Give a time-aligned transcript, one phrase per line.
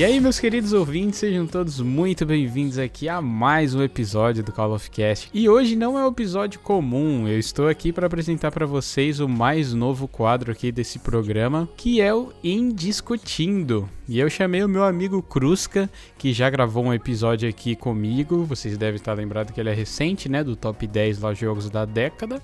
[0.00, 4.50] E aí, meus queridos ouvintes, sejam todos muito bem-vindos aqui a mais um episódio do
[4.50, 5.28] Call of Cast.
[5.34, 9.28] E hoje não é um episódio comum, eu estou aqui para apresentar para vocês o
[9.28, 13.86] mais novo quadro aqui desse programa, que é o Indiscutindo.
[14.08, 18.78] E eu chamei o meu amigo Krusca, que já gravou um episódio aqui comigo, vocês
[18.78, 22.42] devem estar lembrados que ele é recente, né, do top 10 lá jogos da década.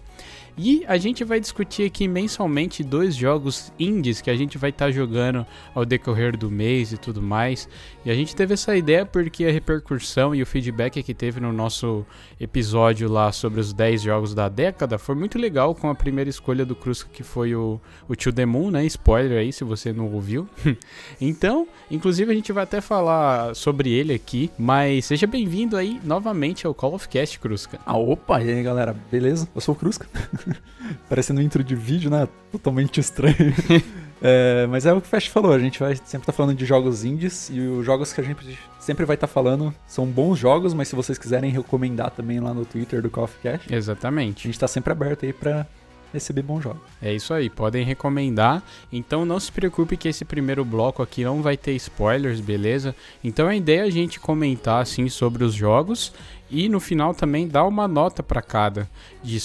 [0.59, 4.87] E a gente vai discutir aqui mensalmente dois jogos indies que a gente vai estar
[4.87, 7.69] tá jogando ao decorrer do mês e tudo mais.
[8.06, 11.52] E a gente teve essa ideia porque a repercussão e o feedback que teve no
[11.52, 12.06] nosso
[12.41, 16.64] episódio lá sobre os 10 jogos da década foi muito legal com a primeira escolha
[16.64, 17.78] do Cruz que foi o,
[18.09, 18.86] o To The Moon, né?
[18.86, 20.48] Spoiler aí se você não ouviu.
[21.20, 26.66] então, inclusive a gente vai até falar sobre ele aqui, mas seja bem-vindo aí novamente
[26.66, 27.78] ao Call of Cast, Cruzca.
[27.84, 29.47] Ah, opa, e aí galera, beleza?
[29.55, 30.09] Eu sou o Cruzca.
[31.08, 32.28] Parecendo um intro de vídeo, né?
[32.50, 33.34] Totalmente estranho.
[34.22, 36.56] é, mas é o que o Fast falou, a gente vai sempre estar tá falando
[36.56, 40.06] de jogos indies e os jogos que a gente sempre vai estar tá falando são
[40.06, 43.62] bons jogos, mas se vocês quiserem recomendar também lá no Twitter do of Cash.
[43.70, 44.47] Exatamente.
[44.47, 45.67] A gente tá sempre aberto aí pra
[46.12, 46.80] receber bons jogos.
[47.00, 48.62] É isso aí, podem recomendar.
[48.92, 52.94] Então não se preocupe que esse primeiro bloco aqui não vai ter spoilers, beleza?
[53.22, 56.12] Então a ideia é a gente comentar assim sobre os jogos
[56.50, 58.89] e no final também dá uma nota para cada
[59.22, 59.39] de,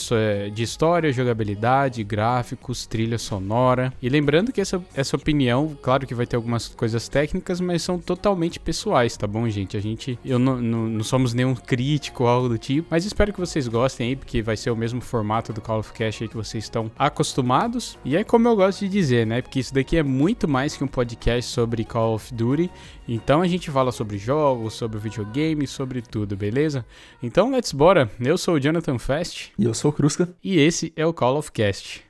[0.53, 3.91] de história, jogabilidade, gráficos, trilha sonora.
[4.01, 7.97] E lembrando que essa, essa opinião, claro que vai ter algumas coisas técnicas, mas são
[7.99, 9.75] totalmente pessoais, tá bom, gente?
[9.75, 13.33] A gente, eu não, não, não somos nenhum crítico ou algo do tipo, mas espero
[13.33, 16.27] que vocês gostem aí, porque vai ser o mesmo formato do Call of Cash aí
[16.27, 17.97] que vocês estão acostumados.
[18.05, 19.41] E é como eu gosto de dizer, né?
[19.41, 22.69] Porque isso daqui é muito mais que um podcast sobre Call of Duty.
[23.07, 26.85] Então a gente fala sobre jogos, sobre videogame, sobre tudo, beleza?
[27.21, 28.09] Então, let's bora.
[28.19, 29.51] Eu sou o Jonathan Fast.
[29.57, 30.29] E eu sou o Krusca.
[30.43, 32.03] E esse é o Call of Cast.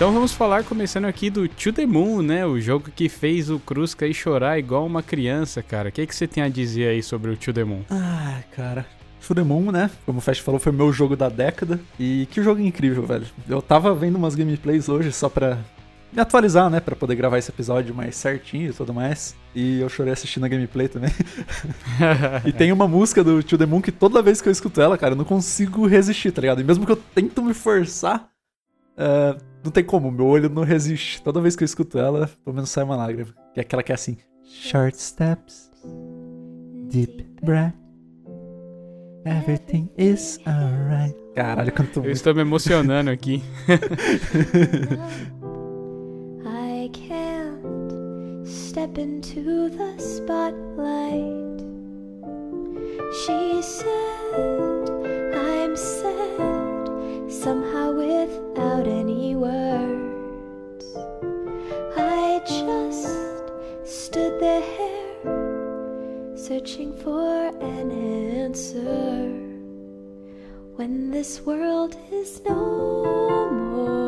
[0.00, 2.46] Então vamos falar começando aqui do To The Moon, né?
[2.46, 5.90] O jogo que fez o Cruz cair chorar igual uma criança, cara.
[5.90, 7.82] O que, que você tem a dizer aí sobre o To The Moon?
[7.90, 8.86] Ah, cara.
[9.28, 9.90] To The Moon, né?
[10.06, 11.78] Como o Fast falou, foi meu jogo da década.
[11.98, 13.26] E que jogo incrível, velho.
[13.46, 15.58] Eu tava vendo umas gameplays hoje só pra
[16.10, 16.80] me atualizar, né?
[16.80, 19.36] Pra poder gravar esse episódio mais certinho e tudo mais.
[19.54, 21.12] E eu chorei assistindo a gameplay também.
[22.46, 24.96] e tem uma música do To The Moon que toda vez que eu escuto ela,
[24.96, 26.62] cara, eu não consigo resistir, tá ligado?
[26.62, 28.30] E mesmo que eu tento me forçar,
[29.00, 31.22] Uh, não tem como, meu olho não resiste.
[31.22, 33.34] Toda vez que eu escuto ela, pelo menos sai uma lágrima.
[33.52, 35.70] Que é aquela que é assim: Short steps,
[36.88, 37.74] deep breath,
[39.24, 41.16] everything is alright.
[41.34, 43.42] Caralho, canto Eu estou me emocionando aqui.
[46.44, 51.60] I can't step into the spotlight.
[53.24, 54.90] She said,
[55.34, 56.69] I'm sad.
[57.30, 60.86] Somehow without any words.
[61.96, 63.08] I just
[63.84, 69.30] stood there, searching for an answer.
[70.76, 73.99] When this world is no more,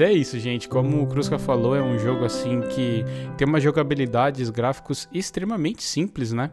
[0.00, 0.66] Mas é isso, gente.
[0.66, 3.04] Como o Cruzca falou, é um jogo assim que
[3.36, 6.50] tem uma jogabilidade, gráficos extremamente simples, né?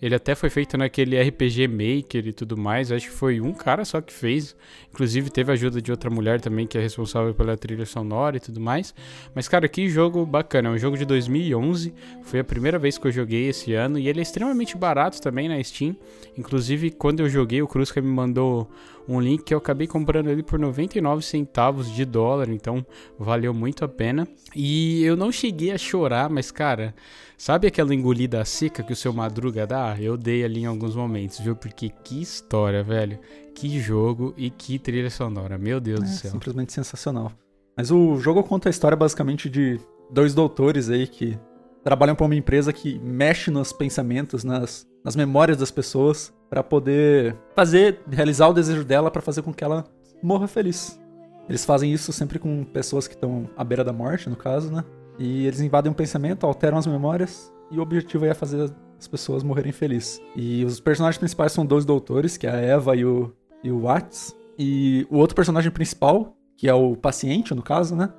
[0.00, 2.92] Ele até foi feito naquele RPG Maker e tudo mais.
[2.92, 4.54] Acho que foi um cara só que fez.
[4.92, 8.40] Inclusive teve a ajuda de outra mulher também que é responsável pela trilha sonora e
[8.40, 8.94] tudo mais.
[9.34, 10.68] Mas cara, que jogo bacana.
[10.68, 11.92] É um jogo de 2011.
[12.22, 15.48] Foi a primeira vez que eu joguei esse ano e ele é extremamente barato também
[15.48, 15.96] na Steam.
[16.38, 18.70] Inclusive quando eu joguei, o Cruzca me mandou
[19.08, 22.84] um link que eu acabei comprando ele por 99 centavos de dólar, então
[23.18, 24.26] valeu muito a pena.
[24.54, 26.94] E eu não cheguei a chorar, mas cara,
[27.36, 29.96] sabe aquela engolida seca que o seu Madruga dá?
[30.00, 31.54] Eu dei ali em alguns momentos, viu?
[31.54, 33.18] Porque que história, velho.
[33.54, 36.30] Que jogo e que trilha sonora, meu Deus é, do céu.
[36.30, 37.32] Simplesmente sensacional.
[37.76, 39.78] Mas o jogo conta a história basicamente de
[40.10, 41.38] dois doutores aí que
[41.82, 47.36] trabalham para uma empresa que mexe nos pensamentos, nas, nas memórias das pessoas, para poder
[47.56, 49.84] fazer, realizar o desejo dela para fazer com que ela
[50.22, 51.00] morra feliz.
[51.48, 54.84] Eles fazem isso sempre com pessoas que estão à beira da morte, no caso, né?
[55.18, 59.42] E eles invadem o pensamento, alteram as memórias, e o objetivo é fazer as pessoas
[59.42, 60.22] morrerem felizes.
[60.36, 63.34] E os personagens principais são dois doutores, que é a Eva e o,
[63.64, 64.32] e o Watts.
[64.56, 68.12] E o outro personagem principal, que é o paciente, no caso, né?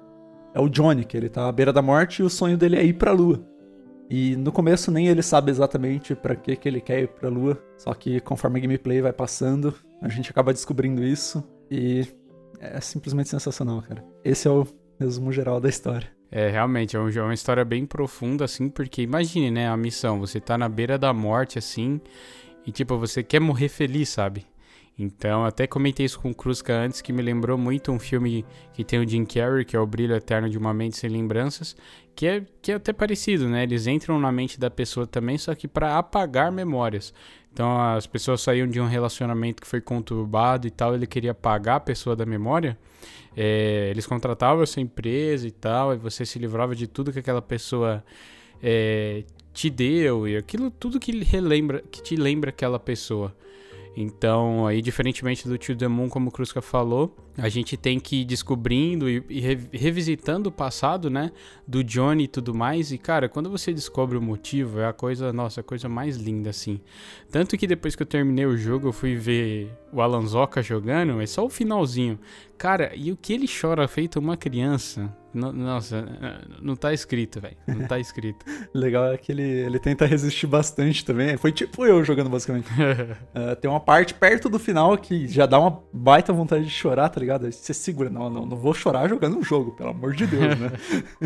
[0.53, 2.83] É o Johnny, que ele tá à beira da morte e o sonho dele é
[2.83, 3.41] ir pra lua.
[4.09, 7.61] E no começo nem ele sabe exatamente para que, que ele quer ir pra lua.
[7.77, 11.43] Só que conforme a gameplay vai passando, a gente acaba descobrindo isso.
[11.69, 12.07] E
[12.59, 14.03] é simplesmente sensacional, cara.
[14.23, 14.67] Esse é o
[14.99, 16.07] resumo geral da história.
[16.31, 20.39] É, realmente, é, é uma história bem profunda, assim, porque imagine, né, a missão, você
[20.39, 22.01] tá na beira da morte, assim,
[22.65, 24.45] e tipo, você quer morrer feliz, sabe?
[24.97, 28.83] Então, até comentei isso com o Cruzca antes, que me lembrou muito um filme que
[28.83, 31.75] tem o Jim Carrey, que é O Brilho Eterno de uma Mente Sem Lembranças,
[32.15, 33.63] que é, que é até parecido, né?
[33.63, 37.13] Eles entram na mente da pessoa também, só que para apagar memórias.
[37.51, 41.77] Então, as pessoas saíam de um relacionamento que foi conturbado e tal, ele queria apagar
[41.77, 42.77] a pessoa da memória.
[43.35, 47.41] É, eles contratavam essa empresa e tal, e você se livrava de tudo que aquela
[47.41, 48.03] pessoa
[48.61, 49.23] é,
[49.53, 53.35] te deu, e aquilo tudo que relembra, que te lembra aquela pessoa.
[53.95, 58.25] Então, aí, diferentemente do Tio Demon, como o Krusca falou, a gente tem que ir
[58.25, 61.31] descobrindo e, e revisitando o passado, né?
[61.65, 62.91] Do Johnny e tudo mais.
[62.91, 66.49] E, cara, quando você descobre o motivo, é a coisa, nossa, a coisa mais linda,
[66.49, 66.81] assim.
[67.31, 71.21] Tanto que depois que eu terminei o jogo, eu fui ver o Alan Zoka jogando,
[71.21, 72.19] é só o finalzinho.
[72.57, 75.15] Cara, e o que ele chora feito uma criança?
[75.35, 76.05] Nossa,
[76.61, 77.57] não tá escrito, velho.
[77.67, 78.45] Não tá escrito.
[78.73, 81.35] Legal é que ele, ele tenta resistir bastante também.
[81.37, 82.69] Foi tipo eu jogando, basicamente.
[82.71, 87.09] uh, tem uma parte perto do final que já dá uma baita vontade de chorar,
[87.09, 87.51] tá ligado?
[87.51, 90.71] Você segura, não, não, não vou chorar jogando um jogo, pelo amor de Deus, né?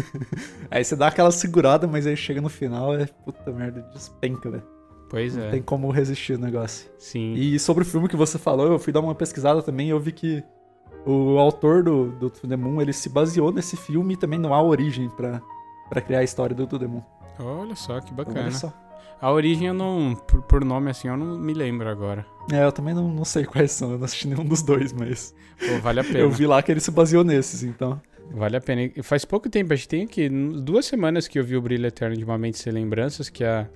[0.71, 4.63] aí você dá aquela segurada, mas aí chega no final é puta merda, despenca, velho.
[5.09, 5.49] Pois não é.
[5.51, 6.89] Tem como resistir o negócio.
[6.97, 7.33] Sim.
[7.33, 9.99] E sobre o filme que você falou, eu fui dar uma pesquisada também e eu
[9.99, 10.43] vi que
[11.09, 14.53] o autor do, do To The Moon, ele se baseou nesse filme e também não
[14.53, 17.03] há origem para criar a história do To The Moon.
[17.39, 18.41] Olha só, que bacana.
[18.41, 18.73] Olha só.
[19.21, 22.25] A origem eu não, por, por, nome assim, eu não me lembro agora.
[22.51, 25.35] É, eu também não, não sei quais são, eu não assisti nenhum dos dois, mas.
[25.59, 26.19] Pô, vale a pena.
[26.19, 27.99] eu vi lá que ele se baseou nesses, então.
[28.31, 28.91] Vale a pena.
[28.95, 31.87] E faz pouco tempo, a gente tem aqui duas semanas que eu vi o Brilho
[31.87, 33.67] Eterno de uma Mente Sem Lembranças, que a,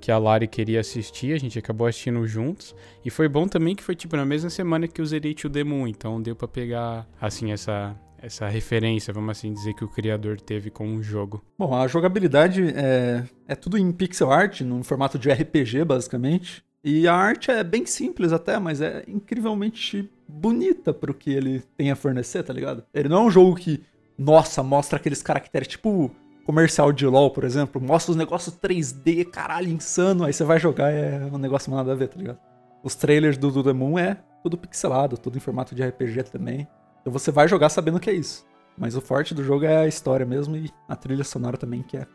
[0.00, 2.74] que a Lari queria assistir, a gente acabou assistindo juntos.
[3.04, 5.86] E foi bom também que foi tipo na mesma semana que eu zerei o Demon,
[5.86, 10.70] então deu para pegar, assim, essa, essa referência, vamos assim dizer, que o criador teve
[10.70, 11.42] com o jogo.
[11.58, 16.62] Bom, a jogabilidade é, é tudo em pixel art, num formato de RPG, basicamente.
[16.84, 21.90] E a arte é bem simples até, mas é incrivelmente bonita pro que ele tem
[21.90, 22.84] a fornecer, tá ligado?
[22.92, 23.80] Ele não é um jogo que,
[24.22, 26.10] nossa, mostra aqueles caracteres tipo
[26.44, 30.90] comercial de LoL, por exemplo, mostra os negócios 3D, caralho, insano, aí você vai jogar
[30.90, 32.38] é um negócio nada a ver, tá ligado?
[32.82, 36.66] Os trailers do, do The Moon é tudo pixelado, tudo em formato de RPG também.
[37.00, 38.44] Então você vai jogar sabendo que é isso.
[38.76, 41.96] Mas o forte do jogo é a história mesmo e a trilha sonora também, que
[41.96, 42.06] é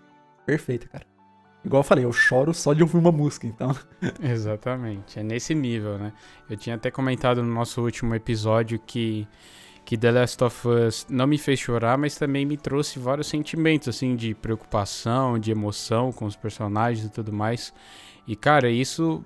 [0.46, 1.06] perfeita, cara.
[1.64, 3.76] Igual eu falei, eu choro só de ouvir uma música, então.
[4.22, 6.14] Exatamente, é nesse nível, né?
[6.50, 9.28] Eu tinha até comentado no nosso último episódio que,
[9.88, 13.88] que The Last of Us não me fez chorar, mas também me trouxe vários sentimentos,
[13.88, 17.74] assim, de preocupação, de emoção com os personagens e tudo mais.
[18.28, 19.24] E, cara, isso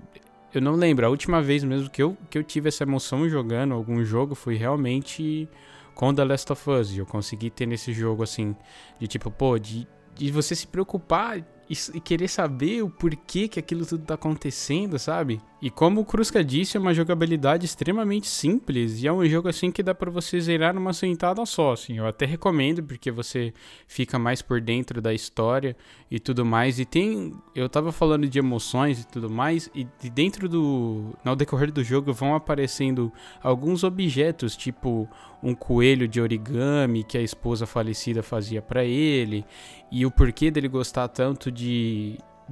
[0.54, 1.04] eu não lembro.
[1.04, 4.56] A última vez mesmo que eu, que eu tive essa emoção jogando algum jogo foi
[4.56, 5.50] realmente
[5.96, 6.96] com The Last of Us.
[6.96, 8.56] Eu consegui ter nesse jogo, assim,
[9.00, 13.86] de tipo, pô, de, de você se preocupar e, querer saber o porquê que aquilo
[13.86, 15.40] tudo tá acontecendo, sabe?
[15.62, 19.72] E como o Cruzca disse, é uma jogabilidade extremamente simples e é um jogo assim
[19.72, 21.98] que dá para você zerar numa sentada só, assim.
[21.98, 23.54] Eu até recomendo porque você
[23.88, 25.78] fica mais por dentro da história
[26.10, 26.80] e tudo mais.
[26.80, 31.36] E tem, eu tava falando de emoções e tudo mais e, e dentro do, no
[31.36, 35.08] decorrer do jogo vão aparecendo alguns objetos, tipo
[35.44, 39.46] um coelho de origami que a esposa falecida fazia para ele
[39.92, 41.61] e o porquê dele gostar tanto de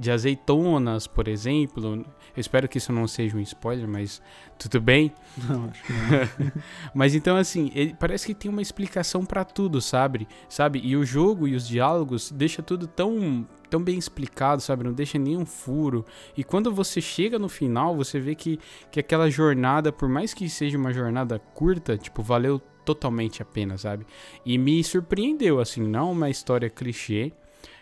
[0.00, 1.84] de azeitonas, por exemplo.
[1.94, 4.22] Eu espero que isso não seja um spoiler, mas
[4.58, 5.12] tudo bem.
[5.46, 6.52] Não, acho que não.
[6.94, 10.26] mas então assim, ele, parece que tem uma explicação para tudo, sabe?
[10.48, 10.80] Sabe?
[10.82, 14.84] E o jogo e os diálogos deixa tudo tão tão bem explicado, sabe?
[14.84, 16.04] Não deixa nenhum furo.
[16.36, 18.58] E quando você chega no final, você vê que,
[18.90, 23.78] que aquela jornada, por mais que seja uma jornada curta, tipo, valeu totalmente a pena,
[23.78, 24.04] sabe?
[24.44, 27.32] E me surpreendeu, assim, não uma história clichê,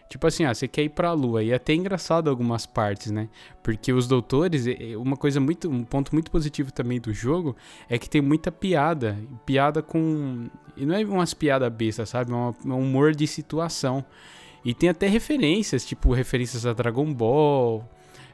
[0.09, 1.43] Tipo assim, ah, você quer ir pra lua.
[1.43, 3.29] E é até engraçado algumas partes, né?
[3.63, 4.65] Porque os doutores,
[4.97, 5.69] uma coisa muito.
[5.71, 7.55] Um ponto muito positivo também do jogo
[7.89, 9.19] é que tem muita piada.
[9.45, 10.49] Piada com.
[10.77, 12.33] E não é umas piadas bestas, sabe?
[12.33, 14.05] É um humor de situação.
[14.65, 17.89] E tem até referências, tipo referências a Dragon Ball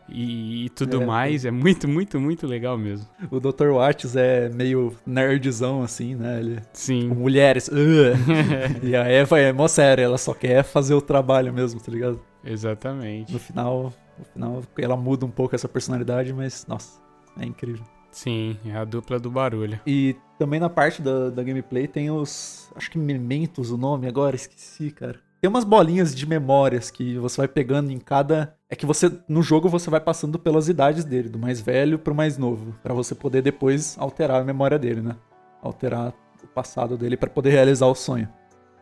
[0.08, 1.44] e, e tudo é, mais.
[1.44, 3.08] É muito, muito, muito legal mesmo.
[3.30, 3.70] O Dr.
[3.70, 6.40] Watts é meio nerdzão, assim, né?
[6.40, 7.00] Ele, Sim.
[7.02, 7.70] Tipo, mulheres.
[8.82, 12.20] E a Eva é mó séria, ela só quer fazer o trabalho mesmo, tá ligado?
[12.44, 13.32] Exatamente.
[13.32, 17.00] No final, no final ela muda um pouco essa personalidade, mas, nossa,
[17.38, 17.84] é incrível.
[18.11, 19.80] Sim, é a dupla do barulho.
[19.84, 22.70] E também na parte da, da gameplay tem os.
[22.76, 25.18] Acho que Mementos o nome agora, esqueci, cara.
[25.44, 28.56] Tem umas bolinhas de memórias que você vai pegando em cada.
[28.66, 32.14] É que você, no jogo, você vai passando pelas idades dele, do mais velho pro
[32.14, 35.14] mais novo, para você poder depois alterar a memória dele, né?
[35.60, 38.26] Alterar o passado dele para poder realizar o sonho.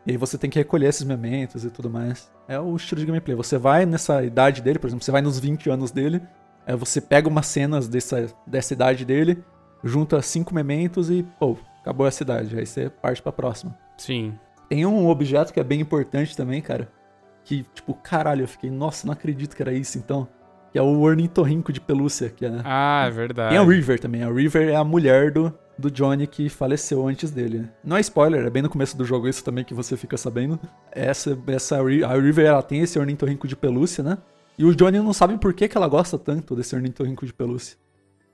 [0.07, 2.31] E aí você tem que recolher esses momentos e tudo mais.
[2.47, 3.35] É o estilo de gameplay.
[3.35, 6.21] Você vai nessa idade dele, por exemplo, você vai nos 20 anos dele,
[6.65, 9.43] aí você pega umas cenas dessa, dessa idade dele,
[9.83, 12.57] junta cinco mementos e, pô, acabou essa idade.
[12.57, 13.77] Aí você parte pra próxima.
[13.97, 14.33] Sim.
[14.69, 16.91] Tem um objeto que é bem importante também, cara.
[17.43, 20.27] Que, tipo, caralho, eu fiquei, nossa, não acredito que era isso então.
[20.71, 22.29] Que é o ornitorrinco de pelúcia.
[22.29, 22.61] Que é...
[22.63, 23.49] Ah, é verdade.
[23.49, 24.23] Tem a River também.
[24.23, 27.69] A River é a mulher do, do Johnny que faleceu antes dele.
[27.83, 30.59] Não é spoiler, é bem no começo do jogo isso também que você fica sabendo.
[30.91, 34.17] Essa, essa a River, ela tem esse ornitorrinco de pelúcia, né?
[34.57, 37.77] E o Johnny não sabe por que, que ela gosta tanto desse ornitorrinco de pelúcia.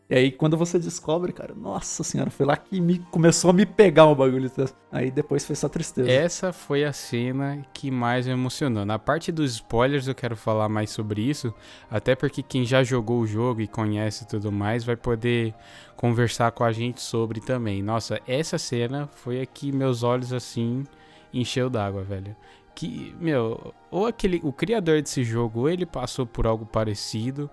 [0.09, 3.63] E aí, quando você descobre, cara, nossa senhora, foi lá que me começou a me
[3.63, 4.51] pegar o bagulho.
[4.91, 6.09] Aí depois foi só tristeza.
[6.09, 8.83] Essa foi a cena que mais me emocionou.
[8.85, 11.53] Na parte dos spoilers, eu quero falar mais sobre isso.
[11.91, 15.53] Até porque quem já jogou o jogo e conhece tudo mais vai poder
[15.95, 17.83] conversar com a gente sobre também.
[17.83, 20.85] Nossa, essa cena foi a que meus olhos assim
[21.31, 22.35] encheu d'água, velho.
[22.73, 24.39] Que, meu, ou aquele.
[24.43, 27.47] O criador desse jogo, ele passou por algo parecido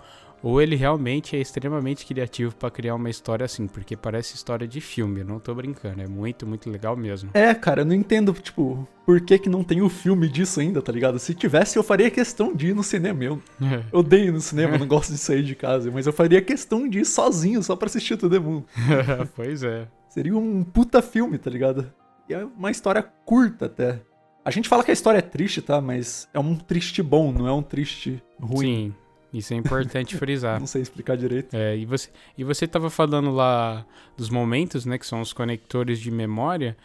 [0.47, 4.81] ou ele realmente é extremamente criativo para criar uma história assim, porque parece história de
[4.81, 7.31] filme, não tô brincando, é muito, muito legal mesmo.
[7.35, 10.81] É, cara, eu não entendo, tipo, por que que não tem o filme disso ainda,
[10.81, 11.19] tá ligado?
[11.19, 13.25] Se tivesse, eu faria questão de ir no cinema.
[13.25, 13.43] Eu
[13.91, 17.01] odeio ir no cinema, não gosto de sair de casa, mas eu faria questão de
[17.01, 18.65] ir sozinho só pra assistir todo mundo.
[19.35, 19.89] pois é.
[20.09, 21.93] Seria um puta filme, tá ligado?
[22.29, 24.01] E é uma história curta até.
[24.45, 25.81] A gente fala que a história é triste, tá?
[25.81, 28.93] Mas é um triste bom, não é um triste ruim.
[28.93, 29.06] Sim.
[29.39, 30.59] Isso é importante frisar.
[30.59, 31.55] Não sei explicar direito.
[31.55, 33.85] É, e você e você tava falando lá
[34.17, 36.77] dos momentos, né, que são os conectores de memória.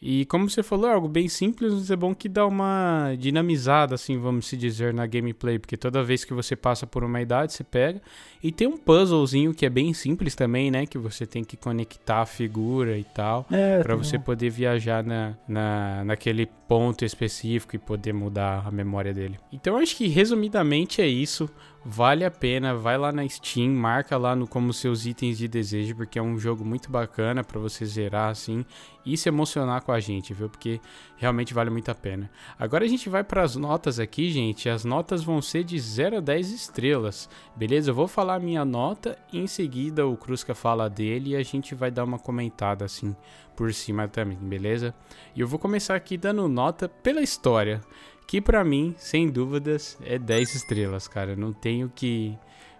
[0.00, 3.94] E como você falou, é algo bem simples, mas é bom que dá uma dinamizada,
[3.94, 7.54] assim, vamos se dizer, na gameplay, porque toda vez que você passa por uma idade,
[7.54, 8.00] você pega.
[8.42, 10.84] E tem um puzzlezinho que é bem simples também, né?
[10.84, 13.46] Que você tem que conectar a figura e tal.
[13.50, 19.14] É, para você poder viajar na, na, naquele ponto específico e poder mudar a memória
[19.14, 19.38] dele.
[19.50, 21.48] Então acho que resumidamente é isso.
[21.88, 25.94] Vale a pena, vai lá na Steam, marca lá no como seus itens de desejo,
[25.94, 28.64] porque é um jogo muito bacana para você zerar assim
[29.04, 30.48] e se emocionar com a gente, viu?
[30.48, 30.80] Porque
[31.16, 32.28] realmente vale muito a pena.
[32.58, 34.68] Agora a gente vai para as notas aqui, gente.
[34.68, 37.90] As notas vão ser de 0 a 10 estrelas, beleza?
[37.90, 41.72] Eu vou falar a minha nota em seguida o Cruzca fala dele e a gente
[41.72, 43.14] vai dar uma comentada assim
[43.54, 44.92] por cima também, beleza?
[45.36, 47.80] E eu vou começar aqui dando nota pela história
[48.26, 51.36] que para mim, sem dúvidas, é 10 estrelas, cara.
[51.36, 52.36] não tenho que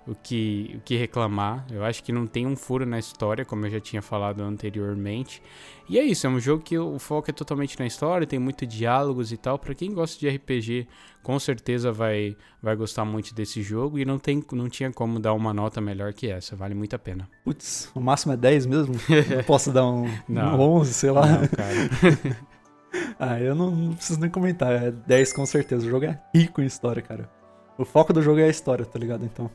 [0.06, 1.66] o que, o que reclamar.
[1.70, 5.42] Eu acho que não tem um furo na história, como eu já tinha falado anteriormente.
[5.88, 8.66] E é isso, é um jogo que o foco é totalmente na história, tem muito
[8.66, 9.58] diálogos e tal.
[9.58, 10.86] Para quem gosta de RPG,
[11.22, 15.32] com certeza vai, vai gostar muito desse jogo e não, tem, não tinha como dar
[15.32, 17.28] uma nota melhor que essa, vale muito a pena.
[17.44, 18.94] Putz, o máximo é 10 mesmo?
[19.36, 21.26] não posso dar um, não, um 11, sei lá.
[21.26, 22.46] Não, cara.
[23.18, 24.72] ah, eu não, não, preciso nem comentar.
[24.72, 25.86] É 10 com certeza.
[25.86, 27.28] O jogo é rico em história, cara.
[27.78, 29.24] O foco do jogo é a história, tá ligado?
[29.24, 29.50] Então.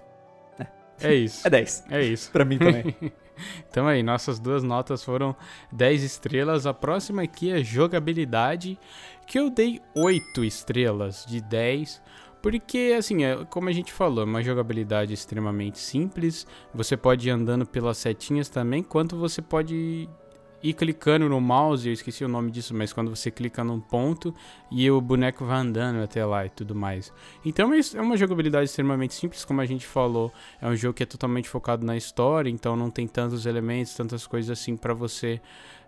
[0.60, 0.68] É,
[1.10, 1.46] é isso.
[1.46, 1.86] É 10.
[1.90, 2.32] É isso.
[2.32, 2.96] pra mim também.
[3.70, 5.36] então aí, nossas duas notas foram
[5.72, 6.66] 10 estrelas.
[6.66, 8.80] A próxima aqui é jogabilidade,
[9.28, 12.02] que eu dei 8 estrelas de 10.
[12.42, 16.48] Porque, assim, é, como a gente falou, é uma jogabilidade extremamente simples.
[16.74, 20.10] Você pode ir andando pelas setinhas também, quanto você pode
[20.64, 24.34] ir clicando no mouse, eu esqueci o nome disso, mas quando você clica num ponto
[24.70, 27.12] e o boneco vai andando até lá e tudo mais.
[27.44, 31.06] Então é uma jogabilidade extremamente simples, como a gente falou, é um jogo que é
[31.06, 35.42] totalmente focado na história, então não tem tantos elementos, tantas coisas assim para você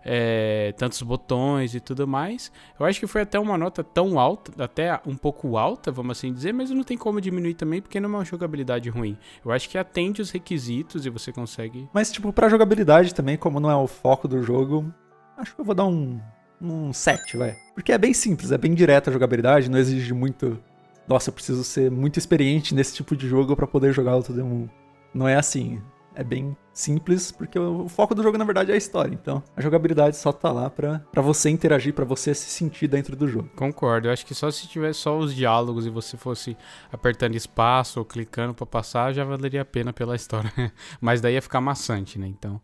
[0.04, 2.52] é, tantos botões e tudo mais.
[2.78, 6.32] Eu acho que foi até uma nota tão alta, até um pouco alta, vamos assim
[6.32, 9.16] dizer, mas não tem como diminuir também, porque não é uma jogabilidade ruim.
[9.44, 11.88] Eu acho que atende os requisitos e você consegue.
[11.92, 14.92] Mas, tipo, pra jogabilidade também, como não é o foco do jogo,
[15.36, 16.20] acho que eu vou dar um,
[16.60, 17.56] um 7, vai.
[17.74, 20.58] Porque é bem simples, é bem direta a jogabilidade, não exige muito
[21.06, 24.32] nossa, eu preciso ser muito experiente nesse tipo de jogo para poder jogar o To
[24.32, 24.68] The Moon.
[25.12, 25.80] Não é assim.
[26.14, 29.12] É bem simples, porque o foco do jogo, na verdade, é a história.
[29.12, 33.16] Então, a jogabilidade só tá lá pra, pra você interagir, para você se sentir dentro
[33.16, 33.50] do jogo.
[33.56, 34.08] Concordo.
[34.08, 36.56] Eu acho que só se tivesse só os diálogos e você fosse
[36.92, 40.52] apertando espaço ou clicando para passar, já valeria a pena pela história.
[41.00, 42.28] Mas daí ia ficar maçante, né?
[42.28, 42.60] Então.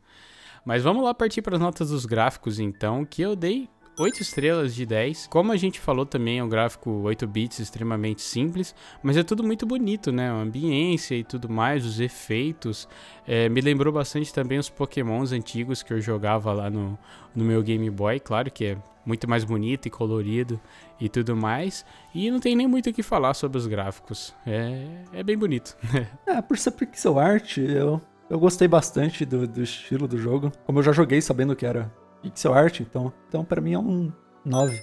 [0.64, 3.68] Mas vamos lá partir para as notas dos gráficos, então, que eu dei
[4.00, 5.26] 8 estrelas de 10.
[5.26, 9.44] Como a gente falou também, é um gráfico 8 bits extremamente simples, mas é tudo
[9.44, 10.30] muito bonito, né?
[10.30, 12.88] A ambiência e tudo mais, os efeitos.
[13.26, 16.98] É, me lembrou bastante também os pokémons antigos que eu jogava lá no,
[17.36, 18.18] no meu Game Boy.
[18.20, 20.58] Claro que é muito mais bonito e colorido
[20.98, 21.84] e tudo mais.
[22.14, 24.34] E não tem nem muito o que falar sobre os gráficos.
[24.46, 25.76] É, é bem bonito.
[26.26, 30.50] é, por ser pixel art, eu, eu gostei bastante do, do estilo do jogo.
[30.64, 31.92] Como eu já joguei sabendo que era
[32.22, 34.12] pixel art, então, então para mim é um
[34.44, 34.80] 9.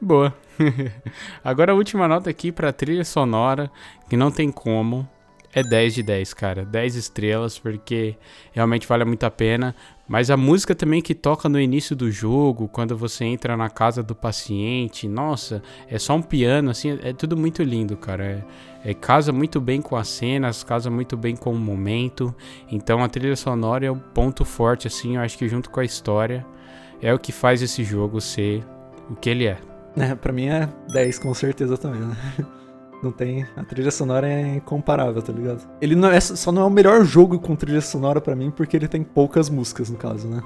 [0.00, 0.34] Boa.
[1.42, 3.70] Agora a última nota aqui para trilha sonora,
[4.08, 5.08] que não tem como.
[5.52, 6.64] É 10 de 10, cara.
[6.66, 8.16] 10 estrelas, porque
[8.52, 9.74] realmente vale muito a pena.
[10.08, 14.02] Mas a música também que toca no início do jogo, quando você entra na casa
[14.02, 18.44] do paciente, nossa, é só um piano, assim, é tudo muito lindo, cara.
[18.84, 22.34] É, é, casa muito bem com as cenas, casa muito bem com o momento.
[22.70, 25.84] Então a trilha sonora é o ponto forte, assim, eu acho que junto com a
[25.84, 26.46] história
[27.02, 28.64] é o que faz esse jogo ser
[29.10, 29.58] o que ele é.
[29.96, 32.16] É, pra mim é 10 com certeza também, né?
[33.02, 33.46] Não tem.
[33.56, 35.66] A trilha sonora é incomparável, tá ligado?
[35.80, 38.76] Ele não é, só não é o melhor jogo com trilha sonora para mim porque
[38.76, 40.42] ele tem poucas músicas, no caso, né?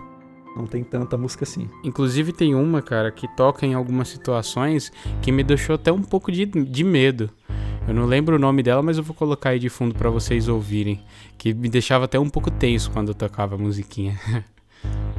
[0.57, 1.69] Não tem tanta música assim.
[1.85, 4.93] Inclusive tem uma, cara, que toca em algumas situações
[5.23, 7.31] que me deixou até um pouco de, de medo.
[7.87, 10.49] Eu não lembro o nome dela, mas eu vou colocar aí de fundo para vocês
[10.49, 11.03] ouvirem.
[11.39, 14.19] Que me deixava até um pouco tenso quando eu tocava a musiquinha.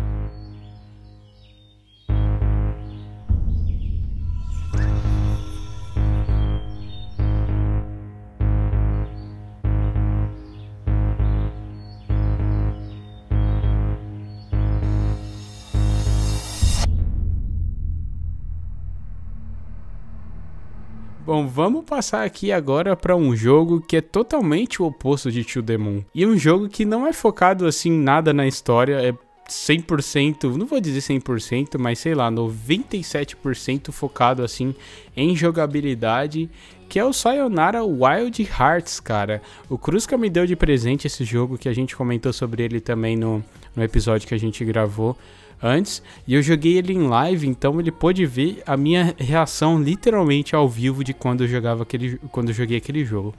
[21.34, 25.64] Bom, vamos passar aqui agora para um jogo que é totalmente o oposto de To
[25.64, 26.04] The Moon.
[26.14, 29.14] E um jogo que não é focado assim nada na história, é
[29.50, 34.76] 100%, não vou dizer 100%, mas sei lá, 97% focado assim
[35.16, 36.50] em jogabilidade,
[36.90, 39.42] que é o Sayonara Wild Hearts, cara.
[39.70, 43.16] O Cruzca me deu de presente esse jogo que a gente comentou sobre ele também
[43.16, 43.42] no,
[43.74, 45.16] no episódio que a gente gravou
[45.62, 50.56] antes e eu joguei ele em live, então ele pôde ver a minha reação literalmente
[50.56, 53.34] ao vivo de quando eu jogava aquele quando eu joguei aquele jogo.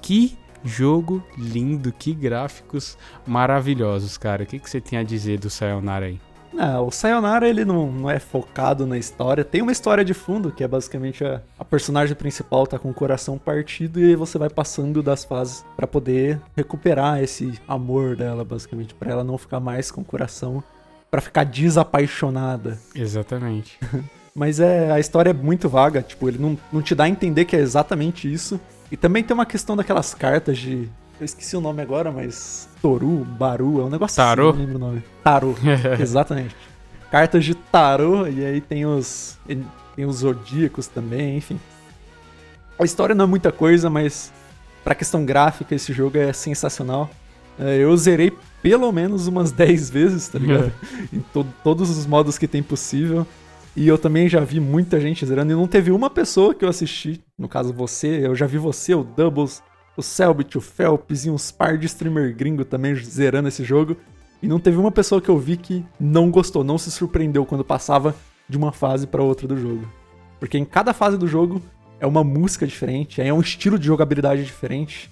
[0.00, 4.42] Que jogo lindo, que gráficos maravilhosos, cara.
[4.42, 6.20] O que, que você tem a dizer do Sayonara aí?
[6.52, 9.44] Não, o Sayonara ele não, não é focado na história.
[9.44, 12.94] Tem uma história de fundo, que é basicamente a, a personagem principal tá com o
[12.94, 18.94] coração partido e você vai passando das fases para poder recuperar esse amor dela, basicamente,
[18.94, 20.64] para ela não ficar mais com o coração
[21.10, 22.78] para ficar desapaixonada.
[22.94, 23.78] Exatamente.
[24.34, 27.44] Mas é a história é muito vaga, tipo, ele não, não te dá a entender
[27.44, 28.60] que é exatamente isso.
[28.90, 30.88] E também tem uma questão daquelas cartas de.
[31.20, 32.68] Eu esqueci o nome agora, mas.
[32.80, 34.50] Toru, Baru, é um negócio tarô.
[34.50, 35.04] assim, não lembro o nome.
[35.24, 35.54] Tarô,
[35.98, 36.54] exatamente.
[37.10, 39.36] Cartas de tarô, e aí tem os.
[39.96, 41.58] Tem os zodíacos também, enfim.
[42.78, 44.32] A história não é muita coisa, mas
[44.84, 47.10] pra questão gráfica, esse jogo é sensacional.
[47.58, 50.72] É, eu zerei pelo menos umas 10 vezes, tá ligado?
[51.12, 53.26] em to todos os modos que tem possível.
[53.76, 55.52] E eu também já vi muita gente zerando.
[55.52, 58.94] E não teve uma pessoa que eu assisti, no caso você, eu já vi você,
[58.94, 59.62] o Doubles,
[59.96, 63.96] o Selbit, o Phelps e uns par de streamer gringo também zerando esse jogo.
[64.42, 67.64] E não teve uma pessoa que eu vi que não gostou, não se surpreendeu quando
[67.64, 68.14] passava
[68.48, 69.88] de uma fase para outra do jogo.
[70.38, 71.60] Porque em cada fase do jogo
[72.00, 75.10] é uma música diferente, é um estilo de jogabilidade diferente.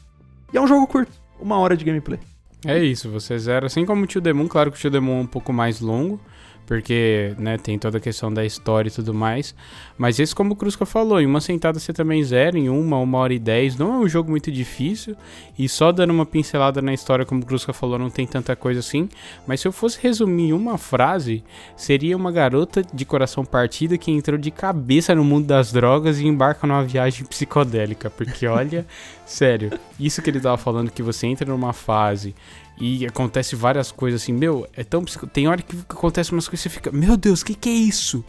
[0.52, 2.20] E é um jogo curto, uma hora de gameplay.
[2.64, 3.66] É isso, você zera.
[3.66, 6.20] Assim como o Tio Demon, claro que o Tio Demon é um pouco mais longo,
[6.66, 9.54] porque né, tem toda a questão da história e tudo mais.
[9.96, 13.18] Mas esse, como o Cruzca falou, em uma sentada você também zera, em uma, uma
[13.18, 13.76] hora e dez.
[13.76, 15.16] Não é um jogo muito difícil.
[15.56, 18.80] E só dando uma pincelada na história, como o Cruzca falou, não tem tanta coisa
[18.80, 19.08] assim.
[19.46, 21.44] Mas se eu fosse resumir uma frase,
[21.76, 26.26] seria uma garota de coração partido que entrou de cabeça no mundo das drogas e
[26.26, 28.10] embarca numa viagem psicodélica.
[28.10, 28.84] Porque olha,
[29.24, 32.34] sério, isso que ele tava falando, que você entra numa fase
[32.78, 36.68] e acontece várias coisas assim, meu, é tão Tem hora que acontece umas coisas e
[36.68, 38.24] você fica, meu Deus, o que, que é isso?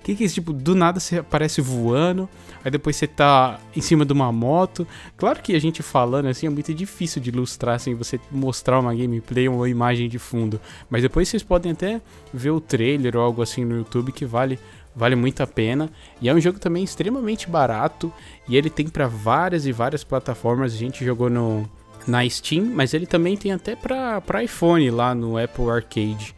[0.00, 0.34] O que, que é isso?
[0.34, 2.28] Tipo, do nada você aparece voando,
[2.64, 4.86] aí depois você tá em cima de uma moto.
[5.16, 8.94] Claro que a gente falando assim é muito difícil de ilustrar, assim, você mostrar uma
[8.94, 10.60] gameplay ou uma imagem de fundo.
[10.90, 12.00] Mas depois vocês podem até
[12.32, 14.58] ver o trailer ou algo assim no YouTube que vale
[14.94, 15.90] Vale muito a pena.
[16.20, 18.12] E é um jogo também extremamente barato.
[18.46, 20.74] E ele tem para várias e várias plataformas.
[20.74, 21.68] A gente jogou no,
[22.06, 26.34] na Steam, mas ele também tem até para iPhone lá no Apple Arcade.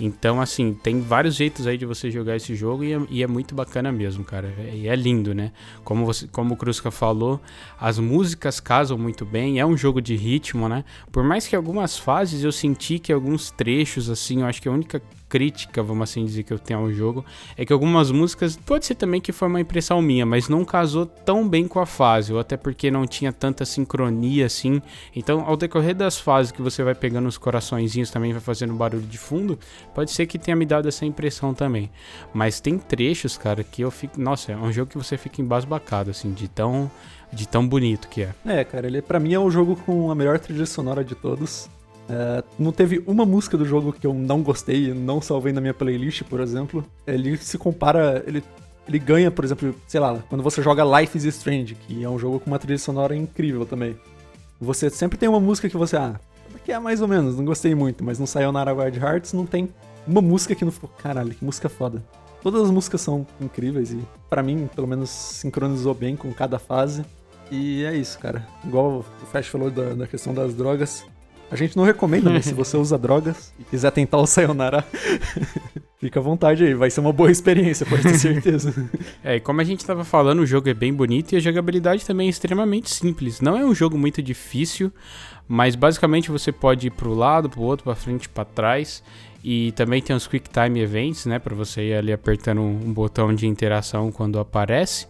[0.00, 3.26] Então, assim, tem vários jeitos aí de você jogar esse jogo e é, e é
[3.26, 4.52] muito bacana mesmo, cara.
[4.72, 5.52] E é, é, lindo, né?
[5.84, 7.40] Como, você, como o Krusca falou,
[7.80, 10.84] as músicas casam muito bem, é um jogo de ritmo, né?
[11.10, 14.72] Por mais que algumas fases eu senti que alguns trechos, assim, eu acho que a
[14.72, 17.24] única crítica, vamos assim dizer, que eu tenho ao jogo,
[17.56, 21.06] é que algumas músicas, pode ser também que foi uma impressão minha, mas não casou
[21.06, 24.80] tão bem com a fase, ou até porque não tinha tanta sincronia assim.
[25.14, 29.06] Então, ao decorrer das fases que você vai pegando os coraçõezinhos também, vai fazendo barulho
[29.06, 29.58] de fundo,
[29.98, 31.90] pode ser que tenha me dado essa impressão também.
[32.32, 34.20] Mas tem trechos, cara, que eu fico.
[34.20, 36.88] Nossa, é um jogo que você fica embasbacado, assim, de tão.
[37.32, 38.30] De tão bonito que é.
[38.46, 41.68] É, cara, ele para mim é o jogo com a melhor trilha sonora de todos.
[42.08, 45.74] Uh, não teve uma música do jogo que eu não gostei, não salvei na minha
[45.74, 46.84] playlist, por exemplo.
[47.04, 48.22] Ele se compara.
[48.24, 48.42] Ele,
[48.86, 52.18] ele ganha, por exemplo, sei lá, quando você joga Life is Strange, que é um
[52.18, 53.96] jogo com uma trilha sonora incrível também.
[54.60, 55.96] Você sempre tem uma música que você.
[55.96, 56.18] Ah,
[56.68, 59.70] que é mais ou menos, não gostei muito, mas no Sayonara Wild Hearts não tem
[60.08, 60.90] uma música que não ficou.
[60.98, 62.02] Caralho, que música foda.
[62.42, 67.04] Todas as músicas são incríveis e, para mim, pelo menos, sincronizou bem com cada fase.
[67.50, 68.46] E é isso, cara.
[68.64, 71.04] Igual o Fast falou da, da questão das drogas.
[71.50, 74.84] A gente não recomenda, mas se você usa drogas e quiser tentar o Sayonara,
[75.98, 76.74] fica à vontade aí.
[76.74, 78.72] Vai ser uma boa experiência, pode ter certeza.
[79.22, 82.04] é, e como a gente estava falando, o jogo é bem bonito e a jogabilidade
[82.04, 83.40] também é extremamente simples.
[83.40, 84.92] Não é um jogo muito difícil,
[85.46, 89.02] mas basicamente você pode ir pro lado, pro outro, para frente, para trás.
[89.42, 93.32] E também tem os Quick Time Events, né, para você ir ali apertando um botão
[93.32, 95.06] de interação quando aparece.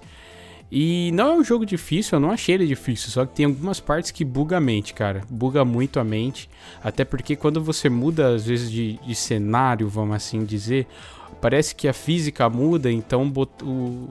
[0.70, 3.80] E não é um jogo difícil, eu não achei ele difícil, só que tem algumas
[3.80, 5.22] partes que buga a mente, cara.
[5.30, 6.48] Buga muito a mente.
[6.84, 10.86] Até porque quando você muda, às vezes, de, de cenário, vamos assim dizer,
[11.40, 14.08] parece que a física muda, então o,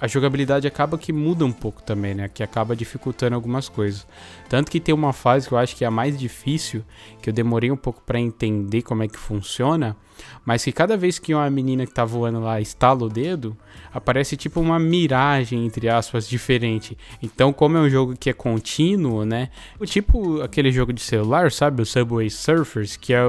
[0.00, 2.28] a jogabilidade acaba que muda um pouco também, né?
[2.32, 4.06] Que acaba dificultando algumas coisas.
[4.48, 6.84] Tanto que tem uma fase que eu acho que é a mais difícil,
[7.20, 9.96] que eu demorei um pouco para entender como é que funciona,
[10.44, 13.56] mas que cada vez que uma menina que tá voando lá estala o dedo,
[13.92, 16.96] aparece tipo uma miragem, entre aspas, diferente.
[17.22, 19.50] Então, como é um jogo que é contínuo, né?
[19.78, 21.82] O tipo aquele jogo de celular, sabe?
[21.82, 23.22] O Subway Surfers, que é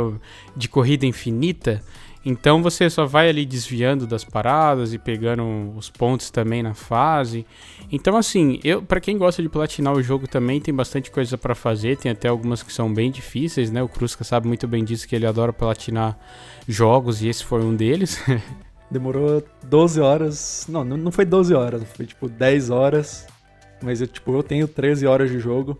[0.55, 1.81] de corrida infinita.
[2.25, 7.45] Então você só vai ali desviando das paradas e pegando os pontos também na fase.
[7.91, 11.55] Então assim, eu para quem gosta de platinar o jogo também tem bastante coisa para
[11.55, 13.81] fazer, tem até algumas que são bem difíceis, né?
[13.81, 16.19] O Krusca sabe muito bem disso que ele adora platinar
[16.67, 18.21] jogos e esse foi um deles.
[18.91, 20.65] Demorou 12 horas.
[20.67, 23.27] Não, não foi 12 horas, foi tipo 10 horas.
[23.81, 25.77] Mas eu, tipo, eu tenho 13 horas de jogo.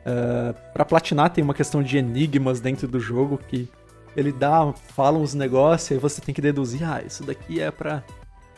[0.00, 3.68] Uh, pra platinar tem uma questão de enigmas dentro do jogo que
[4.16, 8.02] ele dá, fala uns negócios, aí você tem que deduzir, ah, isso daqui é pra.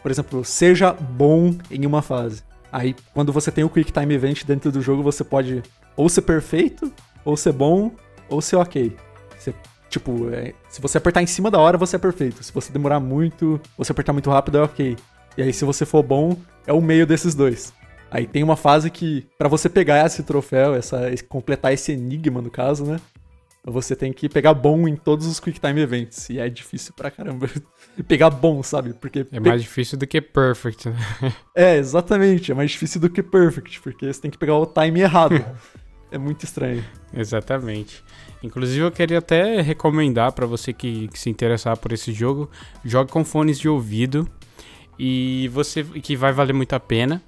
[0.03, 2.43] Por exemplo, seja bom em uma fase.
[2.73, 5.63] Aí, quando você tem o Quick Time Event dentro do jogo, você pode
[5.95, 6.93] ou ser perfeito,
[7.25, 7.93] ou ser bom,
[8.29, 8.97] ou ser ok.
[9.93, 12.43] Tipo, é, se você apertar em cima da hora, você é perfeito.
[12.43, 14.97] Se você demorar muito, você apertar muito rápido, é ok.
[15.37, 16.35] E aí, se você for bom,
[16.67, 17.75] é o meio desses dois.
[18.11, 22.51] Aí tem uma fase que, para você pegar esse troféu, essa, completar esse enigma, no
[22.51, 22.99] caso, né?
[23.67, 26.31] Você tem que pegar bom em todos os Quick Time Events.
[26.31, 27.47] E é difícil pra caramba
[28.09, 28.95] pegar bom, sabe?
[28.95, 29.27] Porque.
[29.31, 30.97] É mais difícil do que perfect, né?
[31.55, 32.51] é, exatamente.
[32.51, 35.45] É mais difícil do que perfect, porque você tem que pegar o time errado.
[36.13, 36.85] é muito estranho.
[37.13, 38.03] Exatamente.
[38.43, 42.51] Inclusive, eu queria até recomendar para você que, que, se interessar por esse jogo,
[42.85, 44.29] jogue com fones de ouvido
[44.99, 47.23] e você que vai valer muito a pena.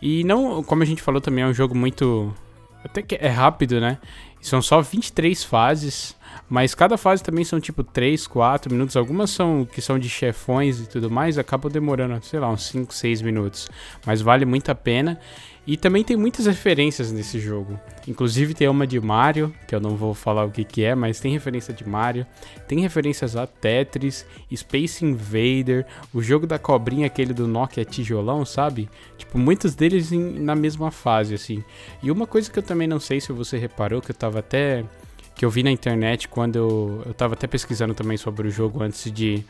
[0.00, 2.34] E não, como a gente falou também, é um jogo muito
[2.82, 3.98] até que é rápido, né?
[4.40, 6.16] São só 23 fases,
[6.48, 8.96] mas cada fase também são tipo 3, 4 minutos.
[8.96, 12.94] Algumas são que são de chefões e tudo mais, acabam demorando, sei lá, uns 5,
[12.94, 13.68] 6 minutos.
[14.06, 15.20] Mas vale muito a pena.
[15.66, 17.78] E também tem muitas referências nesse jogo.
[18.08, 21.20] Inclusive tem uma de Mario, que eu não vou falar o que, que é, mas
[21.20, 22.26] tem referência de Mario.
[22.66, 28.88] Tem referências a Tetris, Space Invader, o jogo da cobrinha, aquele do Nokia tijolão, sabe?
[29.18, 31.62] Tipo, muitos deles em, na mesma fase, assim.
[32.02, 34.84] E uma coisa que eu também não sei se você reparou, que eu tava até.
[35.34, 38.82] que eu vi na internet quando eu, eu tava até pesquisando também sobre o jogo
[38.82, 39.44] antes de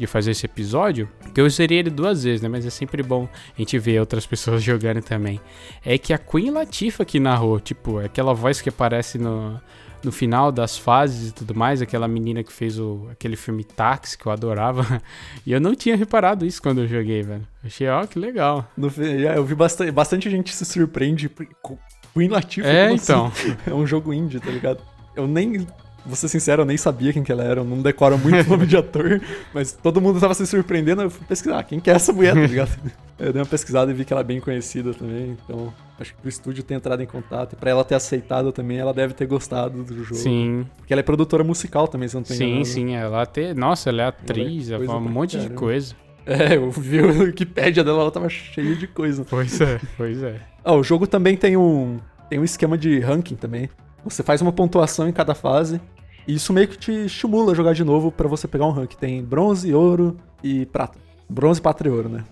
[0.00, 2.48] de fazer esse episódio, que eu usaria ele duas vezes, né?
[2.48, 5.40] Mas é sempre bom a gente ver outras pessoas jogando também.
[5.84, 9.60] É que a Queen Latifah que narrou, tipo, aquela voz que aparece no,
[10.02, 14.16] no final das fases e tudo mais, aquela menina que fez o, aquele filme Táxi,
[14.16, 15.00] que eu adorava.
[15.46, 17.46] E eu não tinha reparado isso quando eu joguei, velho.
[17.64, 18.66] Achei, ó, que legal.
[18.76, 21.30] No, é, eu vi bastante, bastante gente se surpreende
[21.62, 21.78] com
[22.14, 22.68] Queen Latifah.
[22.68, 23.26] É, então.
[23.26, 23.56] Assim?
[23.66, 24.80] É um jogo indie, tá ligado?
[25.16, 25.66] Eu nem
[26.04, 28.50] Vou ser sincero, eu nem sabia quem que ela era, eu não decoro muito o
[28.50, 29.20] nome de ator,
[29.52, 32.34] mas todo mundo tava se surpreendendo, eu fui pesquisar, ah, quem que é essa mulher,
[32.34, 32.70] tá ligado?
[33.20, 36.20] Eu dei uma pesquisada e vi que ela é bem conhecida também, então acho que
[36.22, 39.26] pro estúdio ter entrado em contato, e pra ela ter aceitado também, ela deve ter
[39.26, 40.14] gostado do jogo.
[40.14, 40.66] Sim.
[40.78, 43.52] Porque ela é produtora musical também, se não tenho Sim, sim, ela tem.
[43.52, 45.54] Nossa, ela é atriz, ela, fala um monte de caramba.
[45.54, 45.94] coisa.
[46.24, 49.26] É, eu vi o Wikipedia dela, ela tava cheia de coisa.
[49.28, 50.40] Pois é, pois é.
[50.64, 51.98] Ah, o jogo também tem um,
[52.30, 53.68] tem um esquema de ranking também.
[54.04, 55.80] Você faz uma pontuação em cada fase.
[56.26, 58.94] E isso meio que te estimula a jogar de novo pra você pegar um rank.
[58.94, 60.98] Tem bronze, ouro e prata.
[61.28, 62.24] Bronze, prata e ouro, né?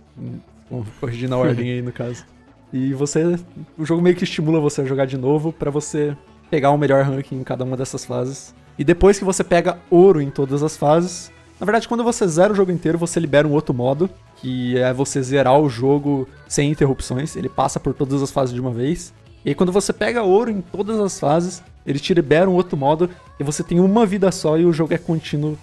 [0.70, 2.24] Vamos corrigir na ordem aí no caso.
[2.72, 3.38] E você.
[3.76, 6.16] O jogo meio que estimula você a jogar de novo pra você
[6.50, 8.54] pegar o melhor ranking em cada uma dessas fases.
[8.78, 11.33] E depois que você pega ouro em todas as fases.
[11.59, 14.09] Na verdade, quando você zera o jogo inteiro, você libera um outro modo.
[14.37, 17.35] Que é você zerar o jogo sem interrupções.
[17.35, 19.12] Ele passa por todas as fases de uma vez.
[19.48, 22.76] E aí, quando você pega ouro em todas as fases, ele te libera um outro
[22.76, 23.08] modo
[23.40, 25.56] e você tem uma vida só e o jogo é contínuo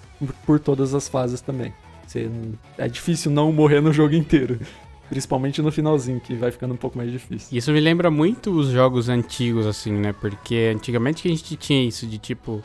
[0.43, 1.71] por todas as fases também.
[2.07, 2.27] Você,
[2.79, 4.59] é difícil não morrer no jogo inteiro.
[5.07, 7.55] Principalmente no finalzinho, que vai ficando um pouco mais difícil.
[7.55, 10.15] Isso me lembra muito os jogos antigos, assim, né?
[10.19, 12.63] Porque antigamente a gente tinha isso de tipo.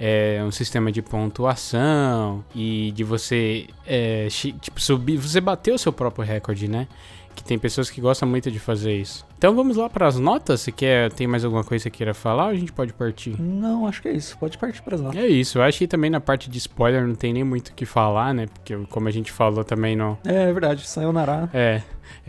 [0.00, 4.26] É, um sistema de pontuação e de você é,
[4.60, 6.88] tipo subir, você bater o seu próprio recorde, né?
[7.34, 9.26] Que tem pessoas que gostam muito de fazer isso.
[9.38, 10.60] Então vamos lá para as notas.
[10.60, 13.40] Você quer tem mais alguma coisa que você queira falar ou a gente pode partir?
[13.40, 14.36] Não, acho que é isso.
[14.38, 15.18] Pode partir para as notas.
[15.18, 17.72] É isso, eu acho que também na parte de spoiler não tem nem muito o
[17.74, 18.46] que falar, né?
[18.46, 20.16] Porque como a gente falou também não.
[20.24, 21.50] É, é verdade, Sayonara.
[21.52, 21.82] É,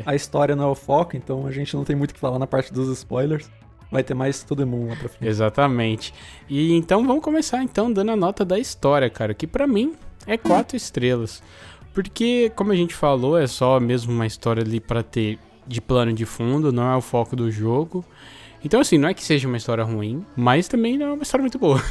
[0.06, 2.40] A história não é o foco, então a gente não tem muito o que falar
[2.40, 3.50] na parte dos spoilers.
[3.92, 5.30] Vai ter mais todo mundo lá pra frente.
[5.30, 6.14] exatamente.
[6.50, 9.94] E então vamos começar então dando a nota da história, cara, que pra mim
[10.26, 11.44] é quatro estrelas.
[11.94, 16.12] Porque, como a gente falou, é só mesmo uma história ali pra ter de plano
[16.14, 18.04] de fundo, não é o foco do jogo.
[18.66, 21.42] Então, assim, não é que seja uma história ruim, mas também não é uma história
[21.44, 21.82] muito boa.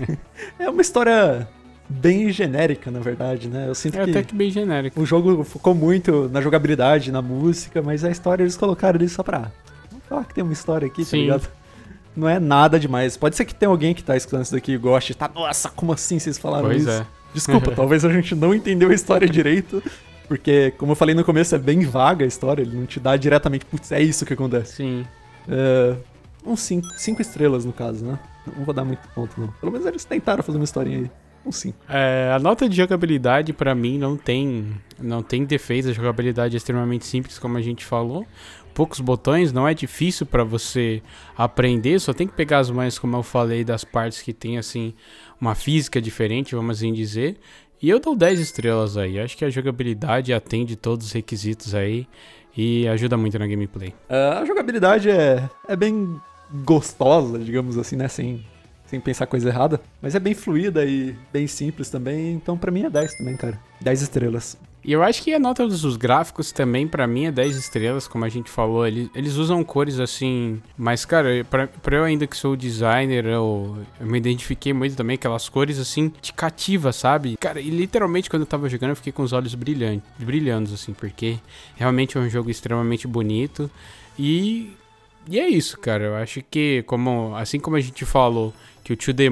[0.58, 1.48] É uma história
[1.88, 3.68] bem genérica, na verdade, né?
[3.68, 5.00] Eu sinto É que até que bem genérico.
[5.00, 9.22] o jogo focou muito na jogabilidade, na música, mas a história eles colocaram ali só
[9.22, 9.50] pra.
[9.90, 11.22] Vamos falar que tem uma história aqui, tá Sim.
[11.22, 11.48] ligado?
[12.16, 13.16] Não é nada demais.
[13.16, 15.14] Pode ser que tenha alguém que tá escutando isso daqui e goste.
[15.14, 16.90] Tá, nossa, como assim vocês falaram Pois isso?
[16.90, 17.06] é.
[17.36, 19.82] Desculpa, talvez a gente não entendeu a história direito.
[20.26, 22.62] Porque, como eu falei no começo, é bem vaga a história.
[22.62, 24.76] Ele não te dá diretamente, putz, é isso que acontece.
[24.76, 25.06] Sim.
[25.48, 25.94] É,
[26.44, 28.18] uns cinco, cinco estrelas, no caso, né?
[28.56, 29.48] Não vou dar muito ponto, não.
[29.60, 31.10] Pelo menos eles tentaram fazer uma historinha aí.
[31.44, 31.78] Uns cinco.
[31.88, 36.58] É, a nota de jogabilidade pra mim não tem não tem defeito, a jogabilidade é
[36.58, 38.26] extremamente simples como a gente falou.
[38.76, 41.02] Poucos botões, não é difícil pra você
[41.34, 44.92] aprender, só tem que pegar as manhas como eu falei das partes que tem assim
[45.40, 47.38] uma física diferente, vamos assim dizer.
[47.80, 49.18] E eu dou 10 estrelas aí.
[49.18, 52.06] Acho que a jogabilidade atende todos os requisitos aí
[52.54, 53.94] e ajuda muito na gameplay.
[54.10, 56.20] É, a jogabilidade é, é bem
[56.62, 58.08] gostosa, digamos assim, né?
[58.08, 58.44] Sem,
[58.84, 59.80] sem pensar coisa errada.
[60.02, 62.34] Mas é bem fluida e bem simples também.
[62.34, 63.58] Então, pra mim, é 10 também, cara.
[63.80, 64.58] 10 estrelas.
[64.86, 68.24] E eu acho que a nota dos gráficos também, pra mim, é 10 estrelas, como
[68.24, 68.86] a gente falou.
[68.86, 70.62] Eles, eles usam cores assim.
[70.78, 75.16] Mas, cara, pra, pra eu ainda que sou designer, eu, eu me identifiquei muito também.
[75.16, 77.36] Aquelas cores assim, te cativa, sabe?
[77.36, 80.92] Cara, e literalmente quando eu tava jogando, eu fiquei com os olhos brilhantes, brilhando, assim,
[80.92, 81.40] porque
[81.74, 83.68] realmente é um jogo extremamente bonito.
[84.16, 84.70] E.
[85.28, 86.04] E é isso, cara.
[86.04, 89.28] Eu acho que, como assim como a gente falou que o To The